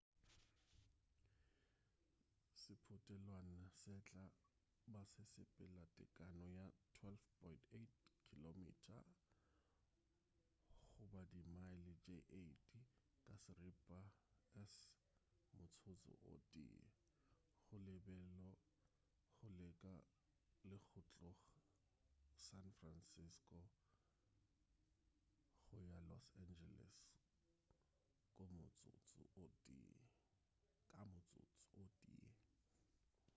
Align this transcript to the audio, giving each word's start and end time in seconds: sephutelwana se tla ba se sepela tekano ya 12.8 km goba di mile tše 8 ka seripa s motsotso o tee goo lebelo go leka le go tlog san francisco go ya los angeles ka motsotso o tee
sephutelwana 2.61 3.59
se 3.79 3.93
tla 4.07 4.25
ba 4.91 5.01
se 5.11 5.23
sepela 5.33 5.83
tekano 5.95 6.43
ya 6.57 6.65
12.8 6.93 7.83
km 8.27 8.55
goba 10.97 11.21
di 11.31 11.41
mile 11.57 11.91
tše 12.03 12.15
8 12.39 12.71
ka 13.23 13.33
seripa 13.43 13.99
s 14.71 14.73
motsotso 15.57 16.13
o 16.29 16.31
tee 16.49 16.69
goo 16.71 16.87
lebelo 17.69 17.95
go 18.05 18.15
leka 19.59 19.93
le 20.69 20.77
go 20.91 20.99
tlog 21.09 21.37
san 22.47 22.65
francisco 22.77 23.57
go 25.69 25.77
ya 25.91 25.99
los 26.09 26.25
angeles 26.41 26.95
ka 28.37 28.45
motsotso 28.57 29.19
o 29.41 29.43
tee 29.57 29.89